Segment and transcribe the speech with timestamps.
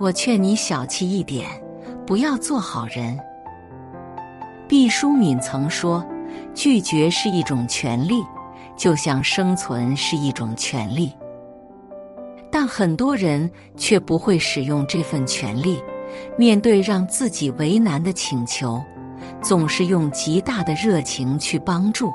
[0.00, 1.48] 我劝你小气一点，
[2.06, 3.18] 不要做好人。
[4.68, 6.06] 毕淑敏曾说
[6.54, 8.22] ：“拒绝是一种权利，
[8.76, 11.12] 就像生存是一种权利。”
[12.50, 15.82] 但很多人却不会使用这份权利。
[16.38, 18.82] 面对让自己为难的请求，
[19.42, 22.10] 总是用极大的热情去帮助，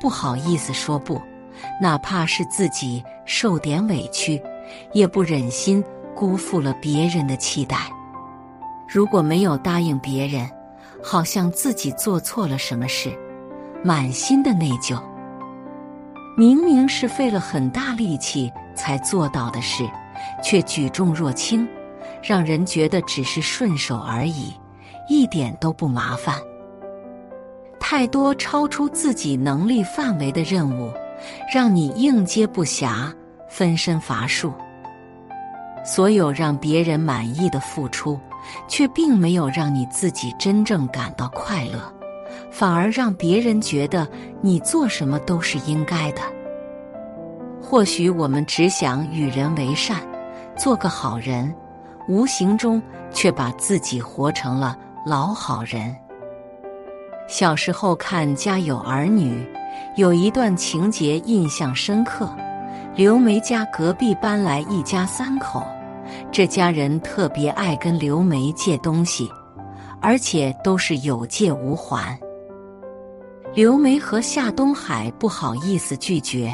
[0.00, 1.20] 不好意思说不，
[1.80, 4.40] 哪怕是自己受点委屈，
[4.92, 5.82] 也不忍心
[6.14, 7.76] 辜负了别人的期待。
[8.88, 10.48] 如果没有答应别人，
[11.02, 13.12] 好像自己做错了什么事，
[13.82, 15.00] 满心的内疚。
[16.36, 19.88] 明明是费了很大力气才做到的事，
[20.42, 21.68] 却举重若轻。
[22.22, 24.54] 让人觉得只是顺手而已，
[25.10, 26.34] 一点都不麻烦。
[27.78, 30.90] 太多超出自己能力范围的任务，
[31.52, 33.12] 让你应接不暇，
[33.46, 34.54] 分身乏术。
[35.84, 38.18] 所有让别人满意的付出，
[38.66, 41.92] 却并没有让你自己真正感到快乐，
[42.50, 44.08] 反而让别人觉得
[44.40, 46.22] 你做什么都是应该的。
[47.62, 49.98] 或许我们只想与人为善，
[50.56, 51.54] 做个好人。
[52.06, 55.96] 无形中却把自己活成了老好人。
[57.26, 59.34] 小时候看《家有儿女》，
[59.96, 62.28] 有一段情节印象深刻：
[62.94, 65.66] 刘梅家隔壁搬来一家三口，
[66.30, 69.30] 这家人特别爱跟刘梅借东西，
[70.00, 72.18] 而且都是有借无还。
[73.54, 76.52] 刘梅和夏东海不好意思拒绝，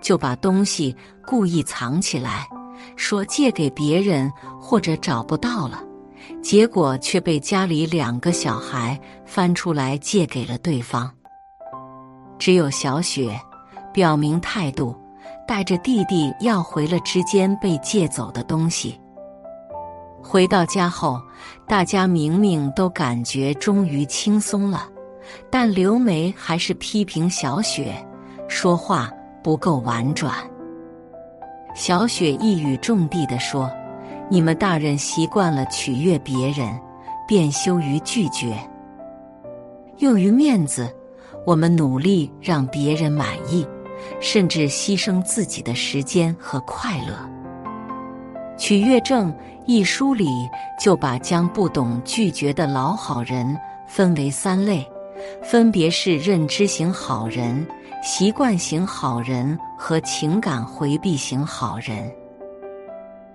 [0.00, 0.96] 就把东西
[1.26, 2.46] 故意藏起来。
[2.94, 5.82] 说借给别人或者找不到了，
[6.40, 11.10] 结果却被家里两个小孩翻出来借给了对方。
[12.38, 13.38] 只有小雪
[13.92, 14.94] 表明态度，
[15.48, 19.00] 带着弟弟要回了之间被借走的东西。
[20.22, 21.18] 回到家后，
[21.66, 24.86] 大家明明都感觉终于轻松了，
[25.48, 27.94] 但刘梅还是批评小雪
[28.46, 29.10] 说话
[29.42, 30.34] 不够婉转。
[31.74, 33.70] 小雪一语中的地说
[34.28, 36.78] ：“你们大人习惯了取悦别人，
[37.26, 38.54] 便羞于拒绝。
[39.96, 40.94] 用于面子，
[41.46, 43.66] 我们努力让别人满意，
[44.20, 47.14] 甚至牺牲自己的时间和快乐。”
[48.60, 49.32] 《取悦症》
[49.66, 50.48] 一书里
[50.80, 54.84] 就把将不懂拒绝的老好人分为三类，
[55.42, 57.66] 分别是认知型好人。
[58.00, 62.08] 习惯型好人和情感回避型好人，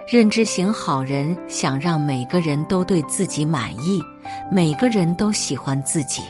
[0.08, 4.02] 认知型好人想让每个人都对自己满意，
[4.50, 6.22] 每个人都喜欢自己。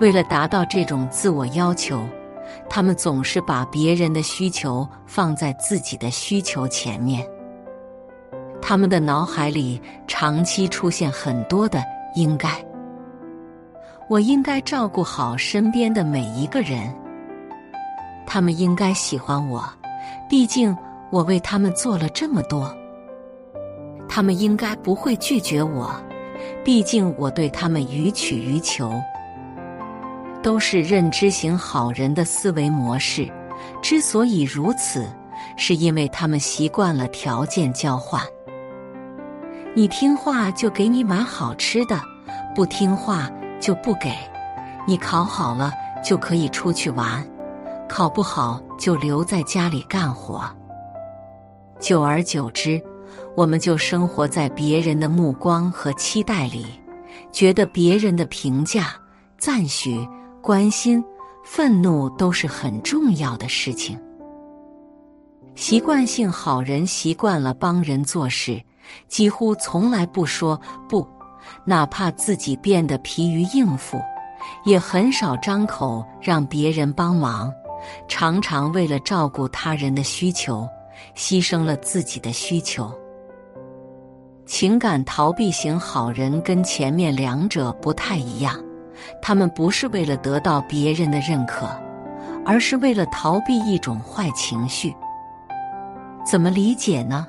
[0.00, 2.02] 为了达到这种自我要求，
[2.68, 7.26] 他们总是把别人的需求放在自己的需求前面。
[8.60, 11.82] 他们的脑海里长期出现很多的
[12.16, 12.50] “应该”，
[14.10, 16.92] 我应该照顾好身边的每一个人。
[18.26, 19.64] 他们应该喜欢我，
[20.28, 20.76] 毕竟
[21.10, 22.74] 我为他们做了这么多。
[24.08, 25.94] 他们应该不会拒绝我，
[26.64, 29.00] 毕竟我对他们予取予求。
[30.46, 33.28] 都是认知型好人的思维模式。
[33.82, 35.04] 之所以如此，
[35.56, 38.22] 是因为他们习惯了条件交换。
[39.74, 42.00] 你听话就给你买好吃的，
[42.54, 44.16] 不听话就不给。
[44.86, 47.26] 你考好了就可以出去玩。
[47.88, 50.48] 考不好就留在家里干活，
[51.80, 52.80] 久而久之，
[53.34, 56.66] 我们就生活在别人的目光和期待里，
[57.32, 58.94] 觉得别人的评价、
[59.38, 60.08] 赞许、
[60.46, 61.04] 关心、
[61.42, 64.00] 愤怒都是很重要的事情。
[65.56, 68.62] 习惯性好人习惯了帮人做事，
[69.08, 71.04] 几乎从来不说不，
[71.64, 73.98] 哪怕自己变得疲于应付，
[74.64, 77.52] 也很少张口让别人帮忙。
[78.06, 80.64] 常常为了照顾他人的需求，
[81.16, 82.88] 牺牲了自己的需求。
[84.44, 88.56] 情感逃避型好人跟前面两者不太一样，
[89.20, 91.68] 他们不是为了得到别人的认可，
[92.44, 94.94] 而是为了逃避一种坏情绪。
[96.24, 97.26] 怎么理解呢？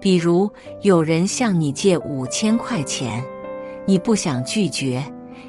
[0.00, 0.50] 比如
[0.82, 3.24] 有人向你借五千块钱，
[3.86, 5.02] 你不想拒绝，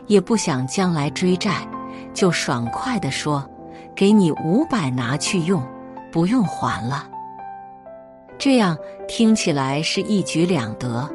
[0.07, 1.67] 也不想将来追债，
[2.13, 3.47] 就爽快的说。
[3.95, 5.63] 给你五百拿去用，
[6.11, 7.07] 不用还了。
[8.37, 8.77] 这样
[9.07, 11.09] 听起来是一举两得，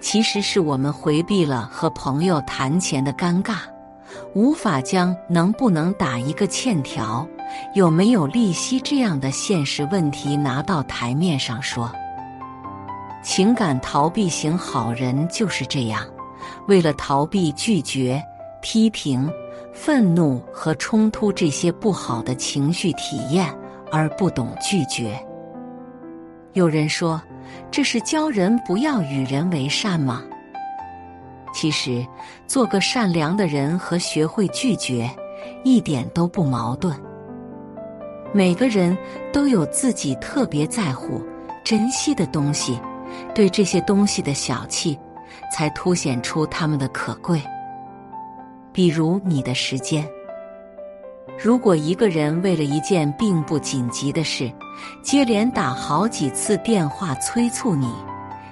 [0.00, 3.56] 其实是我们回避了和朋友谈钱的尴尬，
[4.34, 7.26] 无法将能不能打一个欠条、
[7.74, 11.90] 有没有利息这样的现实问题拿到台面上说。
[13.22, 16.02] 情感逃避型好人就是这样，
[16.66, 18.22] 为了逃避拒绝、
[18.62, 19.30] 批评、
[19.74, 23.46] 愤怒和冲突这些不好的情绪体验，
[23.92, 25.22] 而不懂拒绝。
[26.54, 27.20] 有人说，
[27.70, 30.22] 这是教人不要与人为善吗？
[31.52, 32.06] 其实，
[32.46, 35.10] 做个善良的人和学会拒绝
[35.64, 36.96] 一点都不矛盾。
[38.32, 38.96] 每个人
[39.32, 41.20] 都有自己特别在乎、
[41.64, 42.80] 珍惜的东西。
[43.34, 44.96] 对这些东西的小气，
[45.52, 47.42] 才凸显出他们的可贵。
[48.72, 50.08] 比如你的时间，
[51.36, 54.48] 如果一个人为了一件并不紧急的事，
[55.02, 57.92] 接连打好几次电话催促你，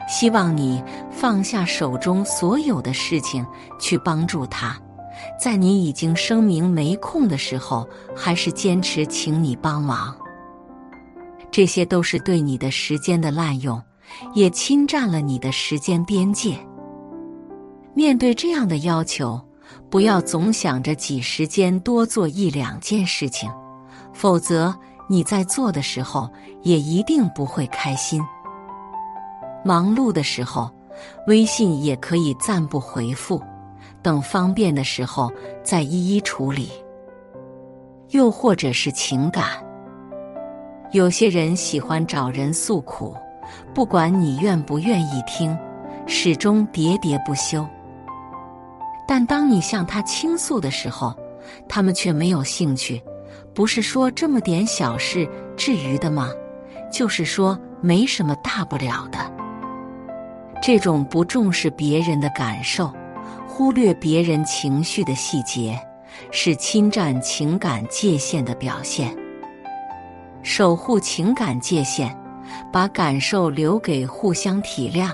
[0.09, 3.47] 希望你放下手中所有的事情
[3.79, 4.77] 去帮助他，
[5.41, 10.17] 在你已经声明没空的时候，还是坚持请你帮忙，
[11.51, 13.83] 这些都是对你的时间的滥用。
[14.35, 16.57] 也侵占了你的时间边界。
[17.93, 19.39] 面对这样的要求，
[19.91, 23.51] 不要总想着挤时间多做一两件事情，
[24.15, 24.75] 否则
[25.09, 26.31] 你在做的时候
[26.63, 28.23] 也一定不会开心。
[29.65, 30.71] 忙碌的时候，
[31.27, 33.43] 微信也可以暂不回复，
[34.03, 35.33] 等方便的时候
[35.63, 36.71] 再一一处理。
[38.11, 39.45] 又或者是情感，
[40.93, 43.15] 有些人喜欢找人诉苦。
[43.75, 45.57] 不管你愿不愿意听，
[46.07, 47.67] 始终喋喋不休。
[49.07, 51.15] 但当你向他倾诉的时候，
[51.67, 53.03] 他们却没有兴趣。
[53.59, 56.31] 不是说这么点小事至于的吗？
[56.93, 59.19] 就是说没什么大不了的。
[60.63, 62.95] 这种不重视别人的感受，
[63.49, 65.77] 忽略别人情绪的细节，
[66.31, 69.13] 是侵占情感界限的表现。
[70.45, 72.17] 守护情感界限。
[72.73, 75.11] 把感受留给互相体谅、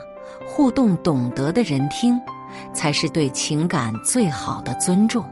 [0.46, 2.20] 互动懂得的人听，
[2.74, 5.24] 才是对情感最好的尊重。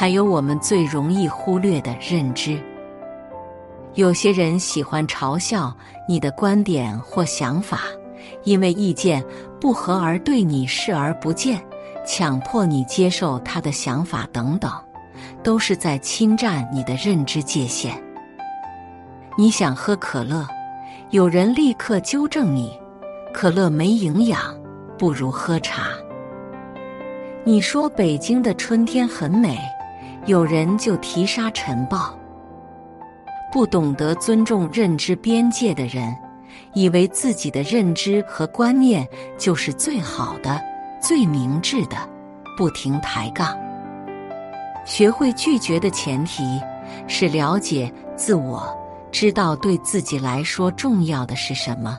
[0.00, 2.56] 还有我们最容易忽略的认知。
[3.94, 5.76] 有些人喜欢嘲笑
[6.08, 7.80] 你的观点或想法，
[8.44, 9.20] 因为意见
[9.60, 11.60] 不合而对你视而不见，
[12.06, 14.70] 强迫你接受他的想法等等，
[15.42, 18.00] 都是在侵占你的认知界限。
[19.36, 20.46] 你想喝可乐？
[21.10, 22.72] 有人立刻纠正你
[23.34, 24.54] ：“可乐没营养，
[24.96, 25.88] 不如喝茶。”
[27.42, 29.58] 你说北京的春天很美，
[30.28, 32.14] 有人就提沙尘暴。
[33.50, 36.14] 不懂得尊重认知边界的人，
[36.74, 39.08] 以为自己的认知和观念
[39.38, 40.62] 就是最好的、
[41.00, 41.96] 最明智的，
[42.58, 43.56] 不停抬杠。
[44.84, 46.44] 学会拒绝的前提
[47.06, 48.76] 是了解自我。
[49.10, 51.98] 知道对自己来说重要的是什么，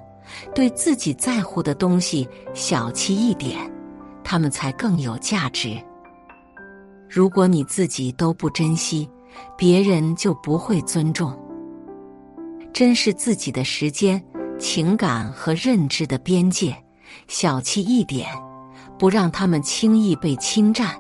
[0.54, 3.58] 对自己在乎的东西小气一点，
[4.24, 5.84] 他们才更有价值。
[7.10, 9.10] 如果你自己都不珍惜，
[9.58, 11.36] 别人就不会尊重。
[12.72, 14.24] 珍视自己的时间、
[14.60, 16.76] 情感和认知的边界，
[17.28, 18.28] 小气一点，
[19.00, 20.96] 不让他们轻易被侵占，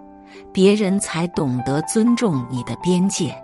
[0.51, 3.35] 别人才懂得尊重你的边界。